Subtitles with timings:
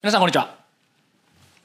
[0.00, 0.54] 皆さんこんにちは。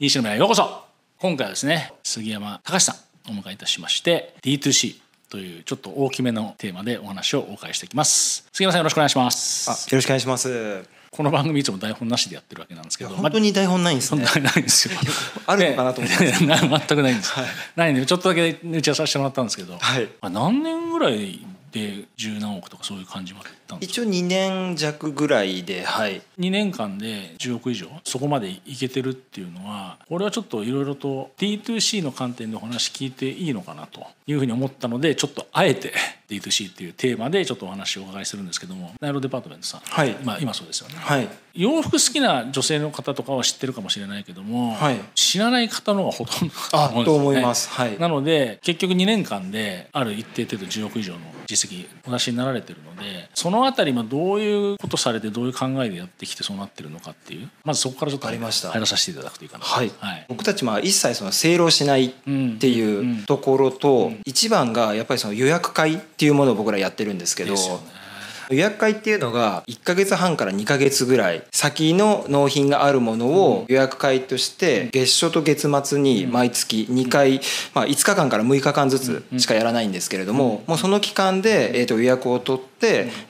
[0.00, 0.82] EC の村へようこそ。
[1.20, 2.96] 今回はですね杉山隆さ
[3.28, 4.96] んをお迎えいたしまして D2C
[5.30, 8.44] というちょっと大きめのテーマでお話をお伺いしていきます。
[8.52, 9.70] 杉山さんよろしくお願いします。
[9.70, 10.84] あよろしくお願いします。
[11.12, 14.26] この番組いつも台本なしでやってるわけなんですけど本当に台本ないんですね。
[14.26, 14.98] そんなないんですよ。
[15.46, 16.26] あるのかなと思って。
[16.26, 17.34] 全くないんです、
[17.76, 20.06] ないんでちょっとだけ打ち合わせさせてもらったんですけど、はい。
[20.06, 21.38] まあ何年ぐらい
[21.74, 26.22] で十何億とかそういう感じまで一応2年弱ぐらいではい。
[26.38, 35.92] 2年間で10億以上そこまでいけてるっていうのはこれはちょっといろいろと D2C の観点でお話聞いていいのかなというふうに思ったのでちょっとあえて
[36.28, 40.16] D2C っていうテーマでちょっとお話をお伺いするんですけどもナイロデパートメントさん、はい。
[40.22, 40.94] まあ、今そうですよね。
[40.96, 41.28] はい。
[41.54, 44.98] 洋服好きな女性の方とかは知ってるかもしれないけども、はい。
[45.14, 47.42] 知らない方の方がほとんどあだと思いんですよね。
[47.42, 47.70] ます。
[47.70, 47.98] はい。
[47.98, 60.26] なので結局2年間である一定程度10億以上の実績お出しになられてるのでそのあたりまあどういうことされてどういう考えでやってきてそうなってるのかっていうまずそこからちょっと入らさせていただくといいかなはい、はい。
[60.28, 68.03] 僕たちまあ一切そのセールをしないってうんいうところと、一番がやっぱりその予約会っていうものを僕らやってるんですけどですよね
[68.50, 77.40] 予約会っていうのが1ヶ月半から2ヶ月ぐらい先の納品があるものを予約会として月初と月末に毎月2回、
[77.74, 82.73] まあ、5日間から6日間ずつしかやらないんですけれどももうその期間で、えー、と予約を取って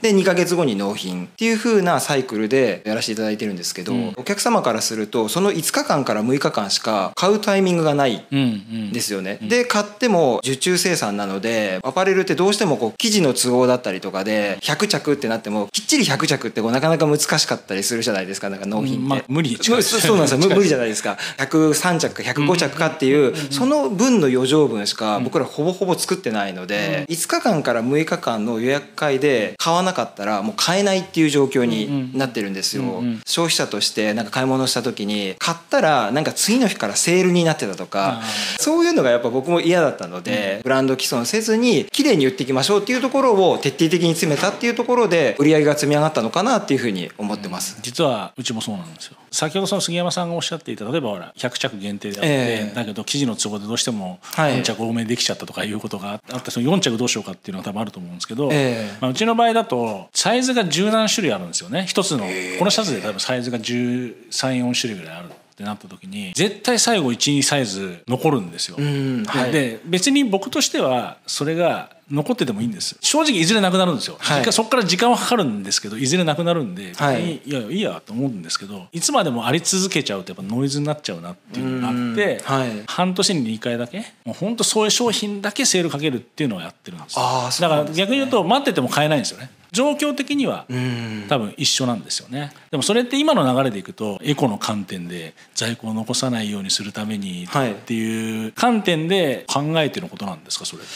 [0.02, 4.12] で2ヶ月後に納品っていう風なサイクルでやらせていただいてるんですけどうん。
[4.16, 8.92] お客様からするとその5日間から6日間しか買うタイミングがないうんうん。
[8.92, 9.38] ですよね。
[9.42, 19.08] で買っても受注生産なのでアパレルってどうしてもこう生地の都合だったりとかで100着ってなってもきっちり100着ってこうなかなか難しかったりするじゃないですかなんか納品って。
[19.08, 20.38] まあ無理そうそうなんですよ。
[20.38, 21.19] 無 無理じゃないですか。
[21.38, 32.83] 103着か105着かっていうその分の余剰分しか僕らほぼほぼ作ってないので5日間から6日間の予約会で買わなかったらもう買えないっていう状況になってるんですよ。
[32.83, 33.20] うんうん。
[33.27, 38.22] 消費者としてなんか買い物した時に買ったらなんか次の日からセールになってたとかあ
[38.59, 47.78] そういうのがやっぱ僕も嫌だったので、ブランド既存せずに綺麗に売っていきましょうっていうところを徹底的に詰めたっていうところで売り上げが積み上がったのかなっていうふうに思ってます。
[47.83, 49.16] 実はうちもそうなんですよ。
[49.31, 52.75] 先ほどその杉山さんがおっしゃっていた例えばほら100着限定であって、ええ。
[52.75, 54.54] だけど生地の都合でどうしてもはい。
[54.60, 58.99] 4着多めにできちゃったとかいうことがあってその4着どうしようかっていうのが多分あると思うんですけど、ええ。
[59.00, 61.87] まあ、うちの場合だとサイズが十何種類あるんですよね。
[61.87, 62.25] 一つの
[62.59, 68.77] このシャツで多分サイズが1314種類ぐらいあるってなった時に絶対最後12サイズ残るんですよ。
[68.81, 69.53] んはい。
[69.53, 72.97] でで別に僕としてはそれが残っててもいいんです。
[73.00, 74.53] 正直いずれなくなるんですよ、はい。
[74.53, 77.37] そこから時間はかかるんですけどいずれなくなるんで、はい。
[77.37, 82.82] いやいやと思うんですけどいつまでもあり続けちゃうとやっぱノイズになっちゃうなっていうのがあって、うんはい。
[82.87, 87.19] 半年に2回だけもう本当そういう商品だけセールかけるっていうのをやってるんです。
[87.19, 91.26] よあだから逆に言うと待ってても買えないんですよね状況的にはうん。
[91.28, 92.52] 多分一緒なんですよね。
[92.70, 97.72] でもそれって今の流れでいくとエコの観点で在庫を残さないようにするためにはい。
[97.72, 100.90] っていう観点で考えてることなんですかそれって。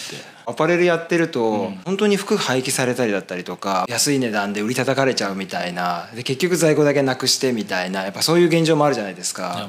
[0.47, 9.69] アパレルやってると、本当に服廃棄されたりだったりとか安い値段で売り叩かれちゃうみたいなで結局在庫だけなくしてみたいなやっぱそういう現状もあるじゃないですか。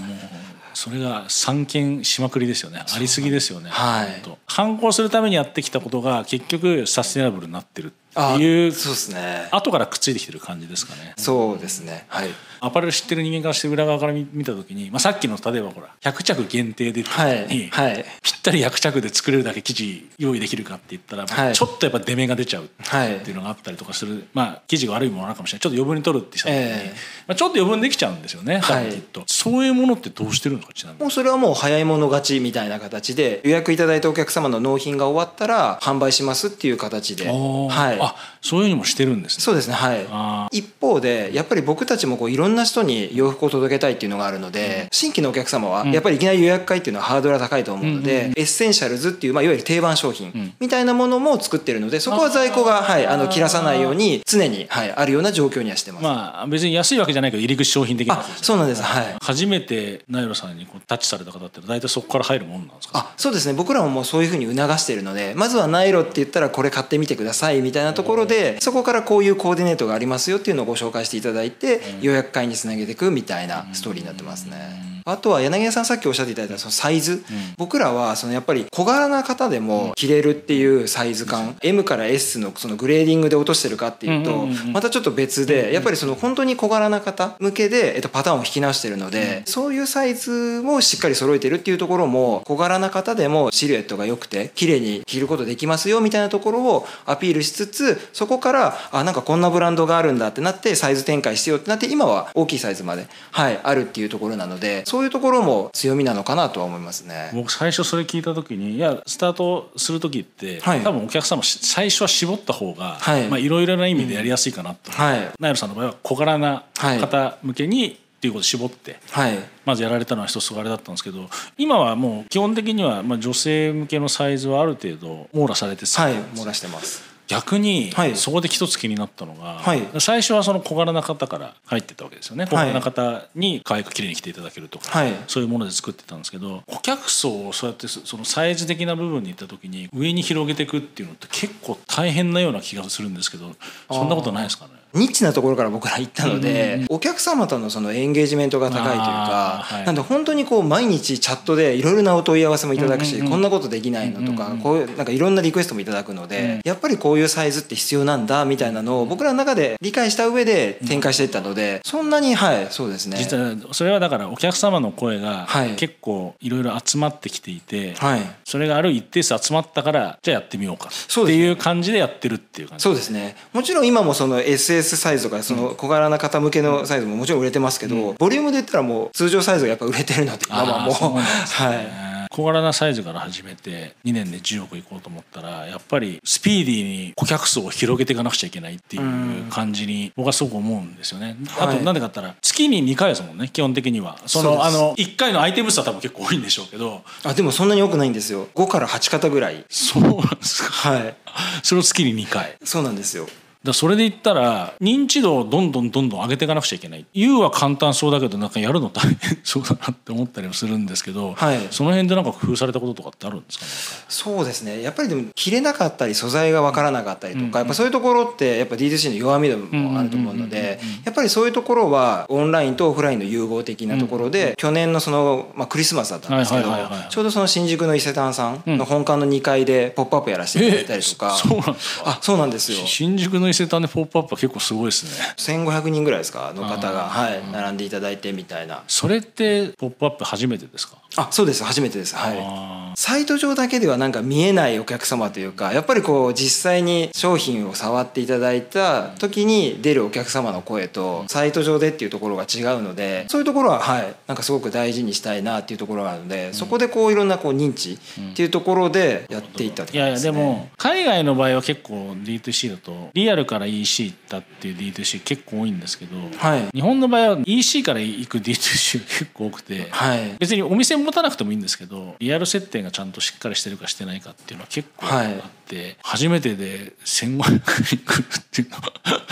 [0.73, 2.81] それが散見しまくりですよね。
[2.95, 4.21] ありすぎですよね、はい。
[4.45, 8.08] 反抗するためにやってきたことが結局サステナブルになってるってあ
[8.39, 9.47] いうそうですね。
[9.51, 12.05] 後からくっついてきてる感じですかねそうですね。
[12.07, 12.29] はい。
[12.61, 17.69] アパレル知ってる人間からして裏側から見見た時に、まあ、さっきの例えばほら100着限定でってはい。
[17.69, 18.05] はい。
[18.21, 26.93] ぴったり100着で作れるだけ生地用意できるかって言ったら、はいちょっとやっぱ出目が出ちゃうはいっていうのがあったりとかする、まあ生地が悪いものなのかもしれないちょっと余分に取るってした時に、ええ
[27.27, 37.27] まあ、ちょっと余分できちゃうんですよね多分きっと、そういうものってどうしてるのかちなみにもうそれはもう早い者勝ちみたいな形で予約いただいたお客様の納品が終わったら販売しますっていう形で。
[37.27, 37.98] はい。
[38.01, 39.43] あそういうふうにもしてるんですね。
[39.43, 40.05] そうですねはい。
[40.09, 56.03] あ一方でやっぱり僕たちもこういろんな人に洋服を届けたいっていうのがあるので、新規のお客様はやっぱりいきなり予約会っていうのはハードルが高いと思うので、エッセンシャルズっていう、まあ、いわゆる定番商品みたいなものも作ってるのでそこは在庫が、はい、あの切らさないように常に、はい、あるような状況にはしてます。
[56.03, 58.21] まあ別に安いわけじゃないけど入り口商品的なね。
[58.41, 58.81] そうなんです。
[58.81, 59.15] はい。
[59.21, 62.99] 初めてナイロさんにこうタッチされた方って大体そこから入るもんなんですか？
[62.99, 63.53] あそうですね。
[63.53, 74.88] 僕らももうそういうふうに促しているのでまずはナイロって言ったらこれ買ってみてくださいみたいなところでそこからこういうコーディネートがありますよっていうのをご紹介していただいて予約会につなげていくみたいなストーリーになってますね。
[75.11, 77.23] あとは柳家さんさっきおっしゃっていただいたそのサイズ、
[77.57, 107.31] 僕らはそのやっぱり小柄な方でも着れるっていうサイズ感、M から S のそのグレーディングで落としてるかっていうと、またちょっと別でやっぱりその本当に小柄な方向けで、えっと、パターンを引き直してるので、そういうサイズもしっかり揃えてるっていうところも小柄な方でもシルエットが良くて綺麗に着ることできますよみたいなところをアピールしつつそこからあなんかこんなブランドがあるんだってなってサイズ展開してよってなって今は大きいサイズまで、はい、あるっていうところなのでそういうところも強みなのかなとは思いますね。
[107.33, 113.27] 僕最初それ聞いた時にいやスタートする時って、はい、多分お客様最初は絞った方が、はい。
[113.27, 127.07] まあ、いろいろな意味でやりやすいかなと、はい、ナイルさんの場合は小柄な方向けに、っていうことを絞って、はい、まずやられたのは一つあれだったんですけど今はもう基本的にはまあ女性向けのサイズはある程度網羅されてはい網羅してます。
[127.29, 143.55] 逆にそこで一つ気になったのが、はい、最初はその小柄な方から入ってたわけですよね、小柄な方に可愛く綺麗に着ていただけるとか、はい、そういうもので作ってたんですけど顧客層をそうやってそのサイズ的な部分に行った時に上に広げていくっていうのって結構大変なような気がするんですけど
[143.91, 163.17] そんなことないですかねニッチなところから僕ら行ったので、お客様とのそのエンゲージメントが高いというか、はい、なんで本当にこう毎日チャットでいろいろなお問い合わせもいただくし、こんなことできないのとか、こういうなんかいろんなリクエストもいただくので、うん、やっぱりこういうサイズって必要なんだみたいなのを僕らの中で理解した上で展開していったので、そんなにはいそうですね。
[163.17, 165.47] 実はそれはだからお客様の声が
[165.77, 170.89] 結構いろいろ集まってきていて、はい、それがある一定数集まったからじゃあやってみようか。
[170.89, 172.83] っていう感じでやってるっていう感じ。
[172.83, 173.35] そうですね。
[173.53, 180.93] もちろん今もその SS サイズとかそのの小柄な方向けのサイズももちろん売れてますけど、ボリュームで言ったらもう通常サイズがやっぱ売れてるので今はもう。
[180.93, 182.09] はい。
[182.31, 191.37] 小柄なサイズから始めて2年で10億いこうと思ったらやっぱりスピーディーに顧客層を広げていかなくちゃいけないっていう感じに僕はすごく思うんですよね。
[191.59, 197.01] あとなんでかったら月に2回ですもんね基本的にはそのあの1回のアイテム数は多分結構多いんでしょうけど。
[197.23, 198.47] あでもそんなに多くないんですよ。
[198.53, 199.65] 5から8型ぐらい。
[199.67, 200.69] そうなんですか。
[200.69, 201.15] はい。
[201.63, 202.57] それを月に2回。
[202.63, 203.27] そうなんですよ
[203.61, 207.05] だそれで言ったら認知度をどんどんどんどん上げていかなくちゃいけない。
[207.13, 213.71] 言うは簡単そうだけどなんかやるの大変 そうだなって思ったりもするんですけど、はい、その辺でなんか工夫されたこととかってあるんですかね？
[214.07, 214.81] そうですね。
[214.81, 226.69] やっぱりでも着れなかったり素材が分からなかったりとか、うんうん、やっぱそういうところってやっぱ D2C の弱みでもあると思うのでやっぱりそういうところはオンラインとオフラインの融合的なところで、うんうん、去年のその、まあ、クリスマスだったんですけど、
[227.09, 232.09] ちょうどその新宿の伊勢丹さんの本館の2階で「ポップアップやらせていただいたりとか、そうなんですか？
[232.11, 232.77] あそうなんですよ。
[232.85, 235.11] 新宿の伊勢丹で「ポップアップぱ結構すごいですね。
[235.37, 236.53] 1500人ぐらいですか？
[236.55, 237.03] の方が。
[237.09, 237.41] はい。
[237.51, 238.83] 並んでいただいてみたいな。
[238.87, 240.97] それって「ポップアップ初めてですか？
[241.15, 241.63] あそうです。
[241.63, 242.15] 初めてです。
[242.15, 242.99] はい。
[242.99, 254.15] サイト上だけではなんか見えないお客様というかやっぱりこう実際に商品を触っていただいた時に出るお客様の声とサイト上でっていうところが違うのでそういうところははい。
[254.27, 257.97] なんかすごく大事にしたいなっていうところがあるので、そこでこういろんなこう認知っ
[258.35, 275.33] ていうところでやっていったっていやいやでも海外の場合は結構 D2C だとリアルから EC 行ったっていう D2C 結構多いんですけど、はい、日本の場合は EC から行く D2C 結構多くて、はい、別にお店持たなくてもいいんですけどリアル設定がちゃんとしっかりしてるかしてないかっていうのは結構あっ
[275.67, 278.93] て、はい、初めてで1500人来るっていうのは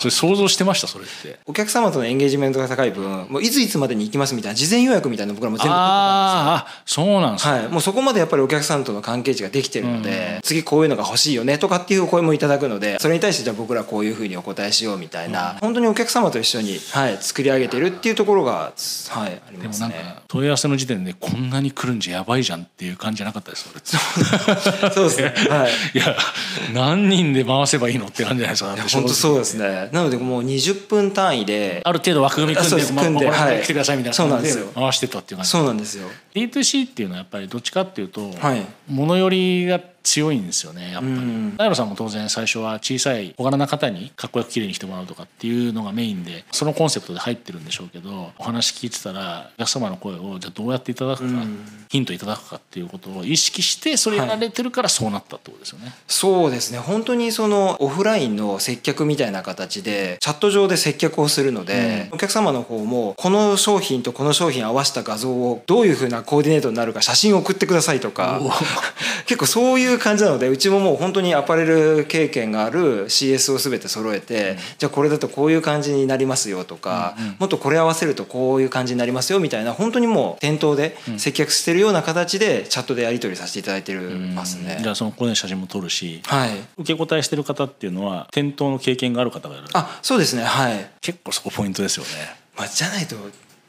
[0.00, 1.38] それ想像してましたそれって。
[1.46, 19.88] お客様とのエンゲージメントが高い分もういついつまでに行きますみたいな事前予約みたいな僕らも全部ああそうなんですか、はい、もうそこまでやっぱりお客さんとの関係値ができてるので、うん、次こういうのが欲しいよねとかっていう声もいただくのでそれに対してじゃあ僕らこういうふうにお答えしようみたいな、うん、本当にお客様と一緒に、はい、作り上げてるっていうところが、はい、ありますね。
[19.88, 23.68] でもなんか問い合わせの時点でこんなに来るんじゃやばいじゃんっていう感じじゃなかったです
[24.94, 25.20] そうです。
[25.20, 26.16] ね、 はい、いや
[26.72, 29.88] 何人で回せばいいのって感じじゃないですか本当そうですね。
[29.92, 35.50] なのでもう20分単位である程度枠組み組んで組んで、はい、来てくださいみたいな感じで回してたっていう感じ。
[35.50, 36.08] そうなんですよ。
[36.34, 41.54] D2C っていうのはやっぱりどっちかっていうと、はい、物よりが強いんですよねやっぱり。
[41.56, 51.42] 大野さんも当然最初は小さい小柄な方にかっこよく綺麗にしてもらうとかっていうのがメインでそのコンセプトで入ってるんでしょうけどお話聞いてたらお客様の声をじゃあどうやっていただくか
[51.88, 55.86] ヒントいただくかっていうことを意識してそれやられてるからそうなったってことですよね。
[55.86, 56.78] はい、そうですね。
[56.78, 68.40] 本当にそのオフラインの接客みたいな形でチャット上で接客をするので、うん、お客様の方もこの商品とこの商品合わせた画像をどういうふうなコーディネートになるか写真を送ってくださいとか
[69.26, 84.78] 結構そういういう感じなのでうちももう本当にアパレル経験がある CS を全て揃えて、うん、じゃあこれだとこういう感じになりますよとか、うんうん、もっとこれ合わせるとこういう感じになりますよみたいな本当にもう店頭で接客してるような形でチャットでやり取りさせていただいてますね。
[84.82, 89.64] じゃあそのここで写真も撮るし、はい、受け答えしてる方っていうのは店頭の経験がある方がいる。
[89.72, 90.44] あそうですね。
[90.44, 90.90] はい。
[91.00, 92.10] 結構そこポイントですよね。
[92.56, 93.16] まあ、じゃないと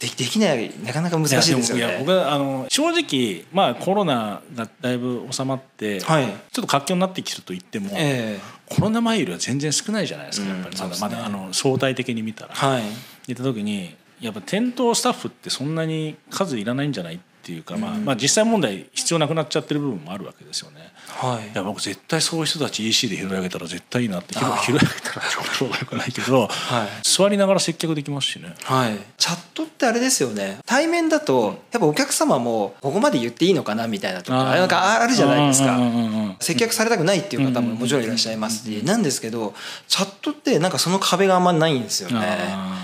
[0.02, 1.86] でできないなかなか難しいですよね。
[1.86, 6.26] いや僕はあの正直まあコロナがだいぶ収まって、はい。
[6.26, 10.78] ちょっと活況になってきてると言っても、えコロナ前よりは全然少ないじゃないですかやっぱり。
[10.78, 12.54] まだ,、まだあの相対的に見たら。
[12.56, 12.84] えはい。
[13.28, 20.92] 言った時にやっぱ店頭スタッフってそんなに数いらないんじゃないっていうか、まあ、まあ実際問題必要なくなっちゃってる部分もあるわけですよね。
[21.08, 24.40] はいいや僕絶対そういう人たち EC で拾い上げたら絶対いいなって拾
[24.72, 28.56] い上げたらちょっとよくないけど、はい座りながら接客できますしね。
[28.64, 39.54] はい、チャットってあれですよね対面だとやっぱお客様もここまで言っていいのかなみたいなとかなんかあるじゃないですかうんうんうんうん接客されたくないっていう方ももちろんいらっしゃいますしなんですけど
[39.88, 42.20] チャットってなんかその壁があんまないんですよね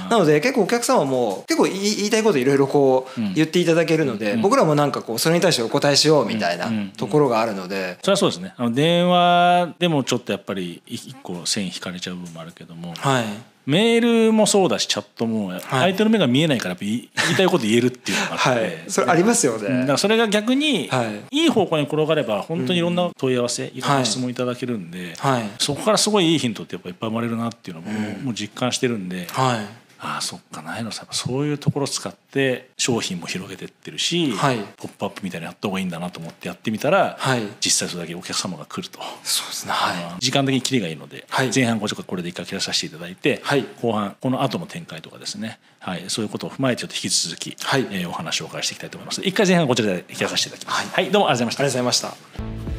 [0.10, 7.98] なので結構お客様も結構言いたいこといろいろこううん言っていただけるので僕らもなんかこうそれに対してお答えしようみたいなところがあるので。
[8.02, 8.54] それはそうですね。
[8.56, 13.26] あの電話でもちょっとやっぱり一個線引かれちゃう部分もあるけどもはい。
[13.66, 18.84] メールもそうだしチャットも相手の目が見えないからやっぱ言いたいこと言えるっていうのがあって、 はい。
[18.88, 21.42] それありますよだかねらそれが逆にはい。
[21.42, 25.50] いい方向に転がれば本当にいろんな問い合わせ、いろんな質問いただけるんで、はい。
[25.60, 27.92] そこからすごいいいヒントってやっぱいっぱい生まれるなっていうのも、
[28.24, 34.58] もう実感してるんで、はいああそっかないのさそういうところを使って商品も広げてってるし、はい。
[34.78, 37.42] ポップアップみたいなのやった方がいいんだなと思ってやってみたら、はい。
[37.60, 39.00] 実際それだけお客様が来ると。
[39.24, 39.72] そうですね。
[39.72, 40.20] はい。
[40.20, 41.52] 時間的にキリがいいので、はい。
[41.54, 43.66] 前半これで一回切らさせていただいて、はい。
[43.82, 47.88] 後半この後の展開とかですね、はい、そういうことを踏まえてちょっと引き続き、はい。
[47.92, 49.22] えーお話をお伺いしていきたいと思います。
[49.22, 51.12] 一回前半こちらで切らさせていただきます、はい。
[51.12, 52.08] どうもありがとうございました。
[52.08, 52.77] ありがとうございました